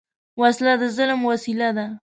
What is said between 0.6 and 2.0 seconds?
د ظلم وسیله ده